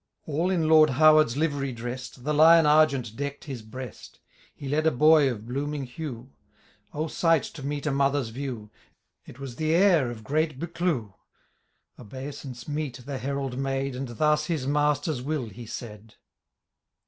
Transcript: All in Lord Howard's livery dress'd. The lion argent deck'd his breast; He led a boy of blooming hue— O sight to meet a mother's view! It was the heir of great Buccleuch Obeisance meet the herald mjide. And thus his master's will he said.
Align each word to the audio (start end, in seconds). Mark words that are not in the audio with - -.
All 0.25 0.49
in 0.49 0.67
Lord 0.67 0.89
Howard's 0.89 1.37
livery 1.37 1.71
dress'd. 1.71 2.23
The 2.23 2.33
lion 2.33 2.65
argent 2.65 3.15
deck'd 3.15 3.43
his 3.43 3.61
breast; 3.61 4.19
He 4.55 4.67
led 4.67 4.87
a 4.87 4.91
boy 4.91 5.29
of 5.29 5.45
blooming 5.45 5.83
hue— 5.83 6.31
O 6.95 7.05
sight 7.05 7.43
to 7.43 7.61
meet 7.61 7.85
a 7.85 7.91
mother's 7.91 8.29
view! 8.29 8.71
It 9.27 9.37
was 9.39 9.57
the 9.57 9.75
heir 9.75 10.09
of 10.09 10.23
great 10.23 10.57
Buccleuch 10.57 11.13
Obeisance 11.99 12.67
meet 12.67 13.05
the 13.05 13.19
herald 13.19 13.57
mjide. 13.59 13.95
And 13.95 14.07
thus 14.07 14.47
his 14.47 14.65
master's 14.65 15.21
will 15.21 15.49
he 15.49 15.67
said. 15.67 16.15